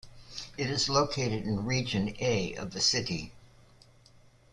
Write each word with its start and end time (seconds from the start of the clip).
It 0.57 0.67
is 0.67 0.89
located 0.89 1.43
in 1.43 1.63
Region 1.63 2.15
A 2.19 2.55
of 2.55 2.71
the 2.73 2.81
City. 2.81 3.33